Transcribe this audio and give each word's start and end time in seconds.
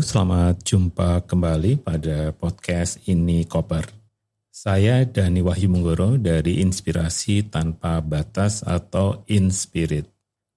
Selamat 0.00 0.64
jumpa 0.64 1.28
kembali 1.28 1.84
pada 1.84 2.32
podcast 2.32 3.04
Ini 3.04 3.44
Koper. 3.44 3.84
Saya 4.48 5.04
Dani 5.04 5.44
Wahyu 5.44 5.68
Munggoro 5.68 6.16
dari 6.16 6.64
Inspirasi 6.64 7.52
Tanpa 7.52 8.00
Batas 8.00 8.64
atau 8.64 9.20
Inspirit. 9.28 10.08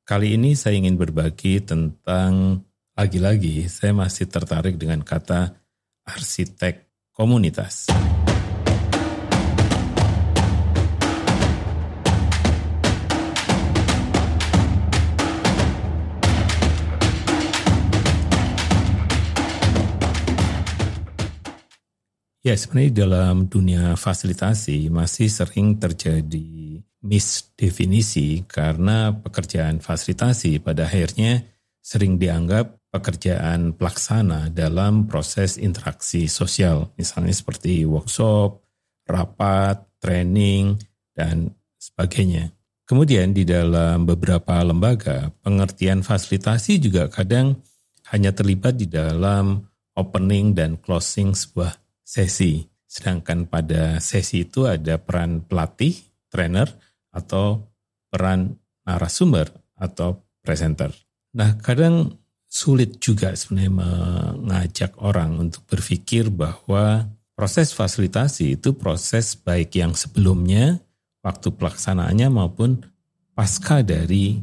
Kali 0.07 0.39
ini 0.39 0.55
saya 0.55 0.79
ingin 0.79 0.95
berbagi 0.95 1.59
tentang, 1.59 2.63
lagi-lagi 2.95 3.67
saya 3.67 3.91
masih 3.91 4.31
tertarik 4.31 4.79
dengan 4.79 5.03
kata 5.03 5.59
arsitek 6.07 7.11
komunitas. 7.11 7.91
Ya, 22.43 22.59
sebenarnya 22.59 23.07
dalam 23.07 23.47
dunia 23.47 23.95
fasilitasi 23.95 24.91
masih 24.91 25.31
sering 25.31 25.79
terjadi 25.79 26.83
misdefinisi 26.99 28.43
karena 28.43 29.15
pekerjaan 29.15 29.79
fasilitasi 29.79 30.59
pada 30.59 30.83
akhirnya 30.83 31.47
sering 31.79 32.19
dianggap 32.19 32.83
pekerjaan 32.91 33.71
pelaksana 33.79 34.51
dalam 34.51 35.07
proses 35.07 35.55
interaksi 35.55 36.27
sosial, 36.27 36.91
misalnya 36.99 37.31
seperti 37.31 37.87
workshop, 37.87 38.59
rapat, 39.07 39.79
training, 40.03 40.83
dan 41.15 41.47
sebagainya. 41.79 42.51
Kemudian 42.83 43.31
di 43.31 43.47
dalam 43.47 44.03
beberapa 44.03 44.59
lembaga, 44.59 45.31
pengertian 45.39 46.03
fasilitasi 46.03 46.83
juga 46.83 47.07
kadang 47.07 47.55
hanya 48.11 48.35
terlibat 48.35 48.75
di 48.75 48.91
dalam 48.91 49.63
opening 49.95 50.51
dan 50.51 50.75
closing 50.75 51.31
sebuah 51.31 51.82
sesi. 52.03 52.67
Sedangkan 52.85 53.49
pada 53.49 53.97
sesi 53.97 54.45
itu 54.45 54.69
ada 54.69 55.01
peran 55.01 55.41
pelatih, 55.41 55.97
trainer, 56.29 56.69
atau 57.09 57.65
peran 58.13 58.59
narasumber 58.85 59.49
atau 59.73 60.21
presenter. 60.45 60.93
Nah, 61.33 61.57
kadang 61.57 62.13
sulit 62.45 63.01
juga 63.01 63.33
sebenarnya 63.33 63.73
mengajak 63.73 64.93
orang 65.01 65.41
untuk 65.41 65.65
berpikir 65.65 66.29
bahwa 66.29 67.09
proses 67.33 67.73
fasilitasi 67.73 68.61
itu 68.61 68.77
proses 68.77 69.33
baik 69.33 69.73
yang 69.73 69.97
sebelumnya, 69.97 70.77
waktu 71.25 71.49
pelaksanaannya 71.49 72.29
maupun 72.29 72.85
pasca 73.33 73.81
dari 73.81 74.37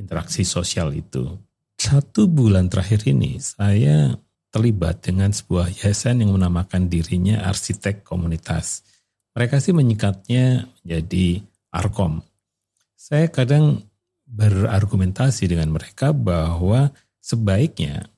interaksi 0.00 0.48
sosial 0.48 0.96
itu. 0.96 1.36
Satu 1.76 2.24
bulan 2.24 2.72
terakhir 2.72 3.04
ini 3.04 3.36
saya 3.36 4.16
terlibat 4.50 5.06
dengan 5.06 5.30
sebuah 5.30 5.70
yayasan 5.70 6.22
yang 6.22 6.34
menamakan 6.34 6.90
dirinya 6.90 7.46
arsitek 7.46 8.02
komunitas. 8.02 8.82
Mereka 9.34 9.62
sih 9.62 9.70
menyikatnya 9.70 10.66
jadi 10.82 11.42
Arkom. 11.70 12.18
Saya 12.98 13.30
kadang 13.30 13.86
berargumentasi 14.26 15.50
dengan 15.50 15.70
mereka 15.74 16.10
bahwa 16.10 16.90
sebaiknya 17.22 18.10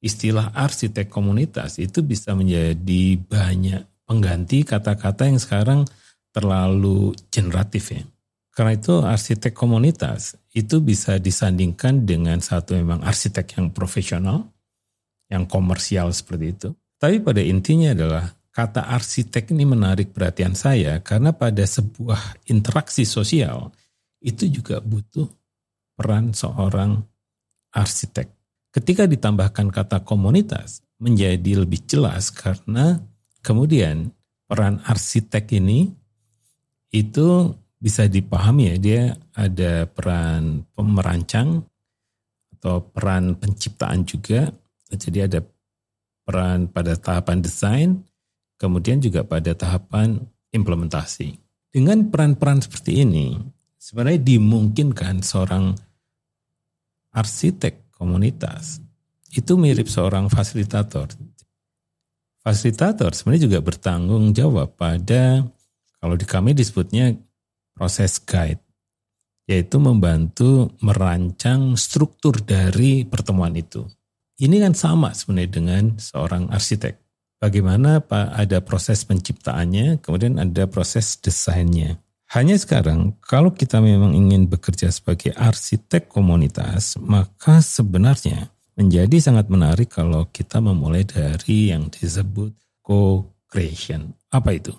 istilah 0.00 0.52
arsitek 0.52 1.08
komunitas 1.12 1.76
itu 1.80 2.00
bisa 2.00 2.32
menjadi 2.32 3.20
banyak 3.20 3.84
pengganti 4.08 4.64
kata-kata 4.64 5.28
yang 5.28 5.40
sekarang 5.40 5.80
terlalu 6.32 7.12
generatif 7.28 7.92
ya. 7.92 8.02
Karena 8.50 8.76
itu 8.76 9.00
arsitek 9.00 9.56
komunitas 9.56 10.36
itu 10.52 10.82
bisa 10.82 11.16
disandingkan 11.16 12.04
dengan 12.04 12.42
satu 12.42 12.74
memang 12.76 13.00
arsitek 13.06 13.56
yang 13.56 13.66
profesional, 13.70 14.50
yang 15.30 15.46
komersial 15.46 16.10
seperti 16.10 16.46
itu. 16.50 16.68
Tapi 17.00 17.22
pada 17.22 17.40
intinya 17.40 17.96
adalah 17.96 18.28
kata 18.50 18.90
arsitek 18.90 19.54
ini 19.56 19.64
menarik 19.64 20.12
perhatian 20.12 20.52
saya 20.58 20.98
karena 21.00 21.32
pada 21.32 21.62
sebuah 21.64 22.44
interaksi 22.50 23.06
sosial 23.06 23.72
itu 24.20 24.50
juga 24.50 24.82
butuh 24.84 25.24
peran 25.96 26.36
seorang 26.36 27.00
arsitek. 27.72 28.28
Ketika 28.70 29.06
ditambahkan 29.06 29.72
kata 29.72 30.02
komunitas 30.04 30.84
menjadi 31.00 31.64
lebih 31.64 31.88
jelas 31.88 32.28
karena 32.28 33.00
kemudian 33.40 34.12
peran 34.44 34.82
arsitek 34.84 35.56
ini 35.56 35.88
itu 36.92 37.54
bisa 37.80 38.04
dipahami 38.10 38.74
ya 38.74 38.76
dia 38.76 39.02
ada 39.32 39.88
peran 39.88 40.68
pemerancang 40.76 41.64
atau 42.60 42.84
peran 42.92 43.40
penciptaan 43.40 44.04
juga 44.04 44.52
jadi 44.98 45.30
ada 45.30 45.40
peran 46.26 46.70
pada 46.70 46.94
tahapan 46.94 47.38
desain, 47.42 47.90
kemudian 48.58 49.02
juga 49.02 49.26
pada 49.26 49.54
tahapan 49.54 50.22
implementasi. 50.54 51.38
Dengan 51.70 52.10
peran-peran 52.10 52.62
seperti 52.62 53.06
ini, 53.06 53.38
sebenarnya 53.78 54.36
dimungkinkan 54.36 55.22
seorang 55.22 55.74
arsitek 57.14 57.94
komunitas 57.94 58.82
itu 59.30 59.54
mirip 59.54 59.86
seorang 59.86 60.26
fasilitator. 60.26 61.10
Fasilitator 62.42 63.14
sebenarnya 63.14 63.46
juga 63.46 63.58
bertanggung 63.62 64.34
jawab 64.34 64.74
pada 64.74 65.44
kalau 66.00 66.16
di 66.16 66.24
kami 66.24 66.56
disebutnya 66.56 67.12
proses 67.76 68.18
guide, 68.24 68.64
yaitu 69.46 69.76
membantu 69.76 70.72
merancang 70.80 71.76
struktur 71.76 72.40
dari 72.40 73.04
pertemuan 73.04 73.52
itu. 73.54 73.84
Ini 74.40 74.56
kan 74.56 74.72
sama 74.72 75.12
sebenarnya 75.12 75.52
dengan 75.52 75.84
seorang 76.00 76.48
arsitek. 76.48 76.96
Bagaimana 77.44 78.00
Pak 78.00 78.40
ada 78.40 78.64
proses 78.64 79.04
penciptaannya, 79.04 80.00
kemudian 80.00 80.40
ada 80.40 80.64
proses 80.64 81.20
desainnya. 81.20 82.00
Hanya 82.32 82.56
sekarang 82.56 83.20
kalau 83.20 83.52
kita 83.52 83.84
memang 83.84 84.16
ingin 84.16 84.48
bekerja 84.48 84.88
sebagai 84.88 85.36
arsitek 85.36 86.08
komunitas, 86.08 86.96
maka 87.04 87.60
sebenarnya 87.60 88.48
menjadi 88.80 89.20
sangat 89.20 89.52
menarik 89.52 89.92
kalau 89.92 90.24
kita 90.32 90.56
memulai 90.64 91.04
dari 91.04 91.68
yang 91.68 91.92
disebut 91.92 92.56
co-creation. 92.80 94.16
Apa 94.32 94.56
itu? 94.56 94.72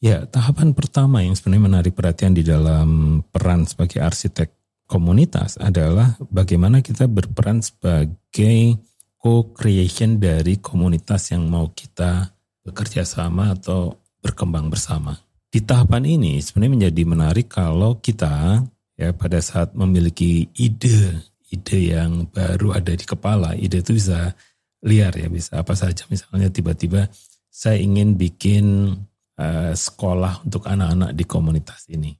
Ya, 0.00 0.24
tahapan 0.24 0.72
pertama 0.72 1.20
yang 1.20 1.36
sebenarnya 1.36 1.64
menarik 1.68 1.92
perhatian 1.92 2.32
di 2.32 2.40
dalam 2.40 3.20
peran 3.28 3.68
sebagai 3.68 4.00
arsitek 4.00 4.48
komunitas 4.88 5.60
adalah 5.60 6.16
bagaimana 6.32 6.80
kita 6.80 7.04
berperan 7.04 7.60
sebagai 7.60 8.80
co-creation 9.20 10.16
dari 10.16 10.56
komunitas 10.56 11.36
yang 11.36 11.44
mau 11.52 11.68
kita 11.76 12.32
bekerja 12.64 13.04
sama 13.04 13.52
atau 13.52 14.00
berkembang 14.24 14.72
bersama. 14.72 15.20
Di 15.52 15.60
tahapan 15.60 16.08
ini 16.08 16.40
sebenarnya 16.40 16.88
menjadi 16.88 17.02
menarik 17.04 17.46
kalau 17.52 18.00
kita 18.00 18.64
ya 18.96 19.12
pada 19.12 19.44
saat 19.44 19.76
memiliki 19.76 20.48
ide, 20.56 21.28
ide 21.52 21.92
yang 21.92 22.24
baru 22.32 22.72
ada 22.72 22.96
di 22.96 23.04
kepala, 23.04 23.52
ide 23.52 23.84
itu 23.84 24.00
bisa 24.00 24.32
liar 24.80 25.12
ya, 25.12 25.28
bisa 25.28 25.60
apa 25.60 25.76
saja. 25.76 26.08
Misalnya 26.08 26.48
tiba-tiba 26.48 27.04
saya 27.52 27.76
ingin 27.76 28.16
bikin 28.16 28.96
uh, 29.40 29.72
sekolah 29.72 30.44
untuk 30.44 30.68
anak-anak 30.68 31.16
di 31.16 31.24
komunitas 31.24 31.88
ini. 31.88 32.12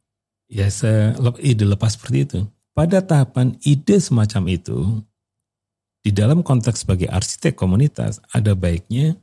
Ya, 0.51 0.67
ide 1.39 1.63
lepas 1.69 1.95
seperti 1.95 2.19
itu. 2.27 2.41
Pada 2.75 3.05
tahapan 3.05 3.55
ide 3.63 4.01
semacam 4.01 4.43
itu, 4.51 4.79
di 6.01 6.11
dalam 6.11 6.41
konteks 6.41 6.83
sebagai 6.83 7.07
arsitek 7.13 7.55
komunitas, 7.55 8.19
ada 8.33 8.57
baiknya 8.57 9.15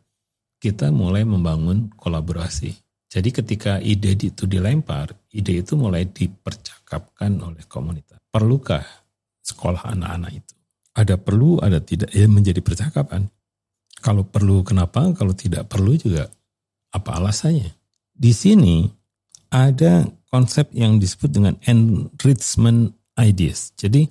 kita 0.62 0.94
mulai 0.94 1.26
membangun 1.26 1.90
kolaborasi. 1.98 2.72
Jadi 3.08 3.30
ketika 3.32 3.80
ide 3.80 4.14
itu 4.14 4.44
dilempar, 4.46 5.16
ide 5.32 5.64
itu 5.64 5.74
mulai 5.80 6.06
dipercakapkan 6.08 7.34
oleh 7.40 7.64
komunitas. 7.68 8.20
Perlukah 8.32 8.84
sekolah 9.42 9.96
anak-anak 9.96 10.32
itu? 10.44 10.54
Ada 10.98 11.16
perlu, 11.16 11.60
ada 11.64 11.80
tidak, 11.80 12.12
ya 12.12 12.28
menjadi 12.28 12.60
percakapan. 12.60 13.28
Kalau 14.00 14.28
perlu 14.28 14.62
kenapa, 14.62 15.08
kalau 15.16 15.34
tidak 15.34 15.72
perlu 15.72 15.98
juga 15.98 16.30
apa 16.94 17.18
alasannya? 17.18 17.77
Di 18.18 18.34
sini 18.34 18.90
ada 19.54 20.02
konsep 20.34 20.74
yang 20.74 20.98
disebut 20.98 21.30
dengan 21.30 21.56
enrichment 21.70 22.98
ideas. 23.14 23.72
Jadi 23.78 24.10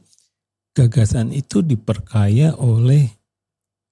gagasan 0.73 1.35
itu 1.35 1.61
diperkaya 1.61 2.55
oleh 2.55 3.11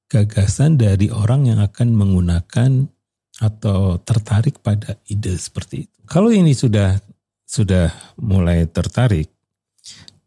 gagasan 0.07 0.79
dari 0.79 1.11
orang 1.11 1.51
yang 1.51 1.59
akan 1.59 1.99
menggunakan 1.99 2.87
atau 3.43 3.99
tertarik 3.99 4.63
pada 4.63 4.95
ide 5.11 5.35
seperti 5.35 5.91
itu. 5.91 5.99
Kalau 6.07 6.31
ini 6.31 6.55
sudah 6.55 6.95
sudah 7.43 7.91
mulai 8.23 8.71
tertarik, 8.71 9.27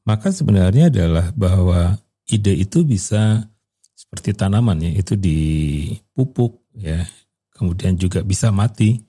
maka 0.04 0.36
sebenarnya 0.36 0.92
adalah 0.92 1.31
bahwa 1.31 1.95
ide 2.28 2.51
itu 2.51 2.84
bisa 2.84 3.48
seperti 3.95 4.36
tanaman 4.36 4.84
ya, 4.84 4.92
itu 4.92 5.16
dipupuk, 5.16 6.68
ya 6.75 7.07
kemudian 7.56 7.95
juga 7.95 8.22
bisa 8.22 8.51
mati 8.51 9.06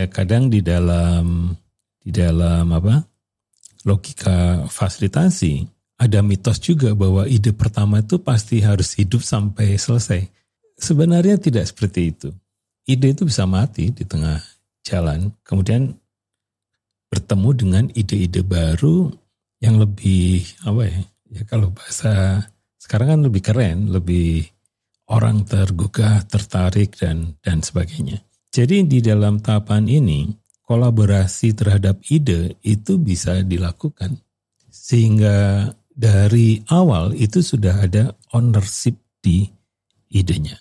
ya 0.00 0.06
kadang 0.08 0.48
di 0.48 0.64
dalam 0.64 1.52
di 2.00 2.08
dalam 2.08 2.64
apa 2.72 3.04
logika 3.84 4.64
fasilitasi 4.64 5.68
ada 6.00 6.24
mitos 6.24 6.56
juga 6.64 6.96
bahwa 6.96 7.28
ide 7.28 7.52
pertama 7.52 8.00
itu 8.00 8.16
pasti 8.16 8.64
harus 8.64 8.96
hidup 8.96 9.20
sampai 9.20 9.76
selesai 9.76 10.24
sebenarnya 10.80 11.36
tidak 11.36 11.68
seperti 11.68 12.00
itu 12.16 12.28
ide 12.88 13.12
itu 13.12 13.28
bisa 13.28 13.44
mati 13.44 13.92
di 13.92 14.08
tengah 14.08 14.40
jalan 14.80 15.28
kemudian 15.44 15.92
bertemu 17.12 17.50
dengan 17.52 17.84
ide-ide 17.92 18.40
baru 18.40 19.12
yang 19.60 19.76
lebih 19.76 20.46
apa 20.64 20.82
ya 20.88 21.00
ya 21.36 21.42
kalau 21.44 21.68
bahasa 21.68 22.40
sekarang 22.80 23.12
kan 23.12 23.20
lebih 23.28 23.42
keren 23.44 23.92
lebih 23.92 24.48
orang 25.10 25.42
tergugah, 25.42 26.22
tertarik 26.24 26.94
dan 26.96 27.34
dan 27.42 27.60
sebagainya. 27.60 28.22
Jadi 28.50 28.82
di 28.82 28.98
dalam 28.98 29.38
tahapan 29.38 29.86
ini 29.86 30.26
kolaborasi 30.66 31.54
terhadap 31.54 32.02
ide 32.10 32.58
itu 32.66 32.98
bisa 32.98 33.46
dilakukan 33.46 34.18
sehingga 34.66 35.70
dari 35.94 36.58
awal 36.66 37.14
itu 37.14 37.46
sudah 37.46 37.86
ada 37.86 38.10
ownership 38.34 38.98
di 39.22 39.46
idenya. 40.10 40.58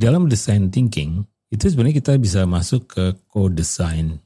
dalam 0.00 0.32
design 0.32 0.72
thinking 0.72 1.29
itu 1.50 1.64
sebenarnya 1.66 1.98
kita 1.98 2.14
bisa 2.16 2.46
masuk 2.46 2.86
ke 2.86 3.04
co-design 3.26 4.22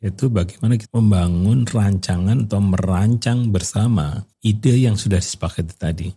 yaitu 0.00 0.32
bagaimana 0.32 0.80
kita 0.80 0.96
membangun 0.96 1.68
rancangan 1.68 2.48
atau 2.48 2.60
merancang 2.64 3.52
bersama 3.52 4.24
ide 4.40 4.80
yang 4.80 4.96
sudah 4.96 5.20
disepakati 5.20 5.76
tadi. 5.76 6.08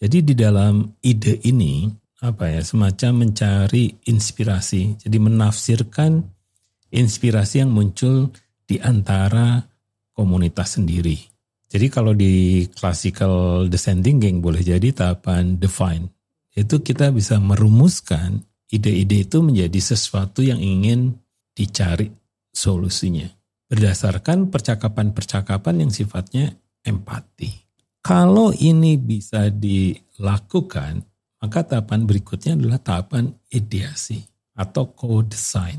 Jadi 0.00 0.32
di 0.32 0.34
dalam 0.38 0.96
ide 1.04 1.36
ini 1.44 1.92
apa 2.24 2.48
ya 2.48 2.64
semacam 2.64 3.28
mencari 3.28 4.08
inspirasi, 4.08 4.96
jadi 5.04 5.16
menafsirkan 5.20 6.24
inspirasi 6.88 7.60
yang 7.60 7.70
muncul 7.70 8.32
di 8.64 8.80
antara 8.80 9.60
komunitas 10.16 10.80
sendiri. 10.80 11.20
Jadi 11.68 11.86
kalau 11.92 12.16
di 12.16 12.64
classical 12.72 13.68
design 13.68 14.00
thinking 14.00 14.40
boleh 14.40 14.64
jadi 14.64 14.88
tahapan 14.88 15.60
define 15.60 16.08
itu 16.56 16.80
kita 16.80 17.12
bisa 17.12 17.36
merumuskan 17.38 18.40
ide-ide 18.68 19.24
itu 19.24 19.40
menjadi 19.40 19.80
sesuatu 19.80 20.44
yang 20.44 20.60
ingin 20.60 21.16
dicari 21.56 22.12
solusinya 22.52 23.26
berdasarkan 23.68 24.48
percakapan-percakapan 24.48 25.84
yang 25.84 25.92
sifatnya 25.92 26.56
empati. 26.82 27.52
Kalau 28.00 28.56
ini 28.56 28.96
bisa 28.96 29.52
dilakukan, 29.52 31.04
maka 31.44 31.60
tahapan 31.62 32.08
berikutnya 32.08 32.56
adalah 32.56 32.80
tahapan 32.80 33.28
ideasi 33.52 34.24
atau 34.56 34.88
co-design. 34.96 35.78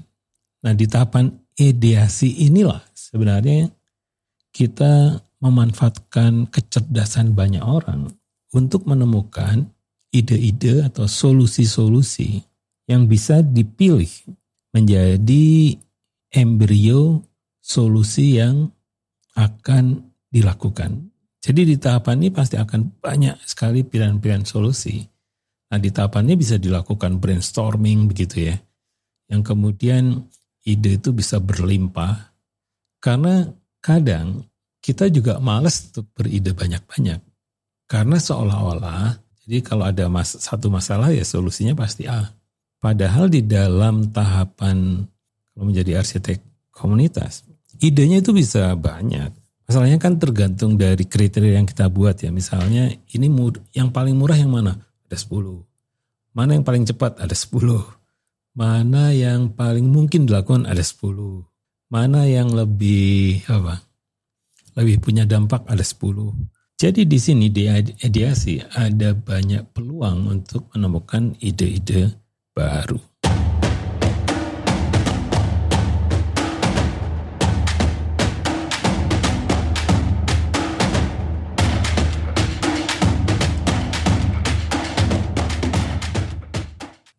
Nah, 0.62 0.78
di 0.78 0.86
tahapan 0.86 1.34
ideasi 1.58 2.46
inilah 2.46 2.80
sebenarnya 2.94 3.74
kita 4.54 5.18
memanfaatkan 5.40 6.52
kecerdasan 6.52 7.34
banyak 7.34 7.64
orang 7.64 8.12
untuk 8.54 8.86
menemukan 8.86 9.66
ide-ide 10.12 10.86
atau 10.86 11.08
solusi-solusi 11.08 12.49
yang 12.90 13.06
bisa 13.06 13.46
dipilih 13.46 14.10
menjadi 14.74 15.78
embrio 16.34 17.22
solusi 17.62 18.42
yang 18.42 18.74
akan 19.38 20.10
dilakukan. 20.34 21.14
Jadi 21.40 21.62
di 21.70 21.76
tahapan 21.78 22.26
ini 22.26 22.30
pasti 22.34 22.58
akan 22.58 23.00
banyak 23.00 23.38
sekali 23.46 23.86
pilihan-pilihan 23.86 24.44
solusi. 24.44 25.00
Nah 25.70 25.78
di 25.78 25.94
tahapan 25.94 26.34
ini 26.34 26.36
bisa 26.42 26.58
dilakukan 26.58 27.22
brainstorming 27.22 28.10
begitu 28.10 28.50
ya. 28.50 28.58
Yang 29.30 29.54
kemudian 29.54 30.26
ide 30.66 30.98
itu 30.98 31.14
bisa 31.14 31.38
berlimpah. 31.38 32.34
Karena 33.00 33.48
kadang 33.80 34.50
kita 34.82 35.08
juga 35.08 35.38
males 35.38 35.94
untuk 35.94 36.10
beride 36.18 36.52
banyak-banyak. 36.58 37.22
Karena 37.86 38.18
seolah-olah 38.20 39.30
jadi 39.46 39.66
kalau 39.66 39.88
ada 39.88 40.06
mas 40.12 40.36
satu 40.38 40.70
masalah 40.70 41.10
ya 41.10 41.26
solusinya 41.26 41.74
pasti 41.74 42.06
A. 42.06 42.39
Padahal 42.80 43.28
di 43.28 43.44
dalam 43.44 44.08
tahapan 44.08 45.04
kalau 45.52 45.66
menjadi 45.68 46.00
arsitek 46.00 46.40
komunitas, 46.72 47.44
idenya 47.84 48.24
itu 48.24 48.32
bisa 48.32 48.72
banyak. 48.80 49.36
Masalahnya 49.68 50.00
kan 50.02 50.16
tergantung 50.18 50.80
dari 50.80 51.06
kriteria 51.06 51.60
yang 51.60 51.68
kita 51.68 51.92
buat 51.92 52.18
ya. 52.24 52.32
Misalnya 52.32 52.90
ini 53.14 53.28
yang 53.76 53.92
paling 53.92 54.16
murah 54.16 54.40
yang 54.40 54.50
mana? 54.50 54.80
Ada 55.12 55.20
10. 55.20 55.62
Mana 56.34 56.56
yang 56.58 56.66
paling 56.66 56.88
cepat? 56.88 57.20
Ada 57.20 57.36
10. 57.36 57.84
Mana 58.58 59.14
yang 59.14 59.54
paling 59.54 59.86
mungkin 59.86 60.26
dilakukan? 60.26 60.66
Ada 60.66 60.82
10. 60.82 61.46
Mana 61.92 62.26
yang 62.26 62.50
lebih 62.50 63.46
apa? 63.52 63.84
Lebih 64.80 65.04
punya 65.04 65.28
dampak? 65.28 65.68
Ada 65.68 65.84
10 65.86 66.34
jadi 66.80 67.04
di 67.04 67.20
sini 67.20 67.52
di 67.52 67.68
ideasi 67.68 68.64
ada 68.72 69.12
banyak 69.12 69.76
peluang 69.76 70.32
untuk 70.32 70.72
menemukan 70.72 71.36
ide-ide 71.44 72.08
baru. 72.60 73.00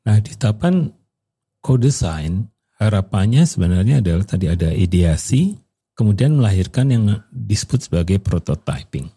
Nah, 0.04 0.18
di 0.20 0.32
tahapan 0.36 0.92
co-design, 1.64 2.44
harapannya 2.76 3.48
sebenarnya 3.48 4.04
adalah 4.04 4.28
tadi 4.28 4.44
ada 4.44 4.68
ideasi, 4.68 5.56
kemudian 5.96 6.36
melahirkan 6.36 6.92
yang 6.92 7.04
disebut 7.32 7.88
sebagai 7.88 8.20
prototyping. 8.20 9.08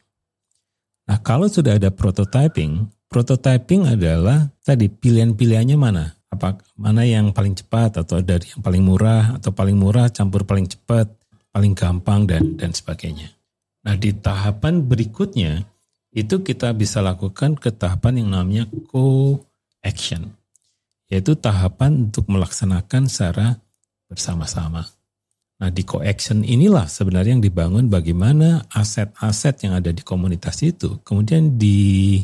Nah 1.03 1.19
kalau 1.19 1.51
sudah 1.51 1.75
ada 1.75 1.91
prototyping, 1.91 2.88
prototyping 3.13 3.86
adalah 3.86 4.50
tadi 4.65 4.89
pilihan-pilihannya 4.89 5.77
mana? 5.77 6.10
Apa 6.34 6.58
mana 6.74 7.05
yang 7.05 7.29
paling 7.29 7.53
cepat 7.53 8.01
atau 8.01 8.17
dari 8.25 8.50
yang 8.50 8.65
paling 8.65 8.82
murah 8.82 9.38
atau 9.38 9.53
paling 9.53 9.77
murah 9.77 10.10
campur 10.10 10.50
paling 10.50 10.65
cepat, 10.65 11.05
paling 11.53 11.77
gampang 11.77 12.25
dan 12.25 12.58
dan 12.58 12.74
sebagainya. 12.74 13.29
Nah 13.86 13.93
di 13.93 14.17
tahapan 14.17 14.82
berikutnya 14.82 15.62
itu 16.10 16.41
kita 16.41 16.74
bisa 16.74 17.05
lakukan 17.05 17.53
ke 17.53 17.70
tahapan 17.70 18.25
yang 18.25 18.29
namanya 18.34 18.65
co-action, 18.89 20.34
yaitu 21.13 21.38
tahapan 21.38 22.10
untuk 22.10 22.25
melaksanakan 22.25 23.05
secara 23.05 23.62
bersama-sama. 24.10 24.89
Nah 25.62 25.70
di 25.70 25.86
co-action 25.86 26.41
inilah 26.41 26.89
sebenarnya 26.89 27.38
yang 27.38 27.46
dibangun 27.46 27.93
bagaimana 27.93 28.65
aset-aset 28.74 29.70
yang 29.70 29.77
ada 29.77 29.93
di 29.93 30.01
komunitas 30.01 30.65
itu 30.65 30.98
kemudian 31.05 31.62
di 31.62 32.17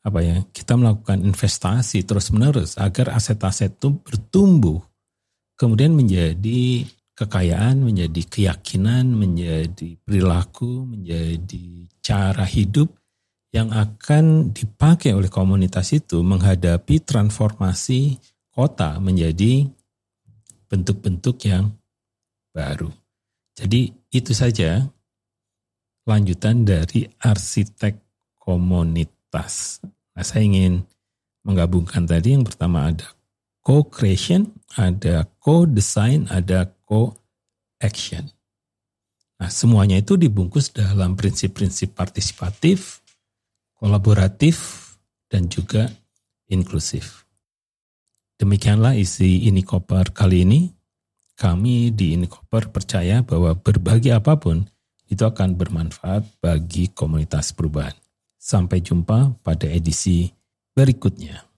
apa 0.00 0.18
ya 0.24 0.36
kita 0.48 0.80
melakukan 0.80 1.20
investasi 1.20 2.08
terus 2.08 2.32
menerus 2.32 2.80
agar 2.80 3.12
aset-aset 3.12 3.76
itu 3.76 3.92
bertumbuh 4.00 4.80
kemudian 5.60 5.92
menjadi 5.92 6.88
kekayaan 7.12 7.84
menjadi 7.84 8.22
keyakinan 8.24 9.12
menjadi 9.12 10.00
perilaku 10.00 10.88
menjadi 10.88 11.84
cara 12.00 12.48
hidup 12.48 12.88
yang 13.50 13.74
akan 13.74 14.54
dipakai 14.54 15.12
oleh 15.12 15.28
komunitas 15.28 15.90
itu 15.90 16.22
menghadapi 16.22 17.02
transformasi 17.02 18.16
kota 18.54 18.96
menjadi 19.02 19.66
bentuk-bentuk 20.70 21.36
yang 21.50 21.74
baru. 22.54 22.94
Jadi 23.58 23.90
itu 24.14 24.32
saja 24.32 24.86
lanjutan 26.06 26.62
dari 26.62 27.10
arsitek 27.18 27.98
komunitas. 28.38 29.19
Nah, 29.32 30.24
saya 30.26 30.42
ingin 30.42 30.82
menggabungkan 31.46 32.04
tadi 32.04 32.34
yang 32.34 32.44
pertama 32.44 32.90
ada 32.90 33.06
co-creation, 33.62 34.50
ada 34.74 35.28
co-design, 35.38 36.26
ada 36.28 36.68
co-action. 36.84 38.28
Nah, 39.40 39.48
semuanya 39.48 40.02
itu 40.02 40.20
dibungkus 40.20 40.68
dalam 40.74 41.16
prinsip-prinsip 41.16 41.96
partisipatif, 41.96 43.00
kolaboratif, 43.78 44.90
dan 45.30 45.48
juga 45.48 45.88
inklusif. 46.50 47.24
Demikianlah 48.36 48.96
isi 48.98 49.48
ini 49.48 49.62
koper 49.64 50.12
kali 50.12 50.44
ini. 50.44 50.60
Kami 51.40 51.88
di 51.96 52.12
Inikoper 52.12 52.68
percaya 52.68 53.24
bahwa 53.24 53.56
berbagi 53.56 54.12
apa 54.12 54.36
pun 54.36 54.60
itu 55.08 55.24
akan 55.24 55.56
bermanfaat 55.56 56.36
bagi 56.36 56.92
komunitas 56.92 57.56
perubahan. 57.56 57.96
Sampai 58.40 58.80
jumpa 58.80 59.36
pada 59.44 59.68
edisi 59.68 60.32
berikutnya. 60.72 61.49